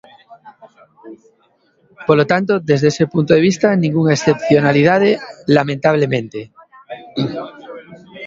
Polo 2.07 2.25
tanto, 2.31 2.53
desde 2.69 2.87
ese 2.93 3.05
punto 3.13 3.31
de 3.35 3.41
vista, 3.49 3.67
ningunha 3.81 4.15
excepcionalidade 4.17 5.09
lamentablemente. 5.57 6.39